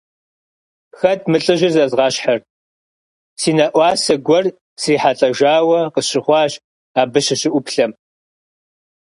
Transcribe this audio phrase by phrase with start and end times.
[0.99, 2.39] Хэт мы лӀыжьыр зэзгъэщхьыр–
[3.41, 4.45] си нэӀуасэ гуэр
[4.81, 6.53] срихьэлӀэжауэ къысщыхъуащ,
[7.01, 7.91] абы сыщыӀуплъэм.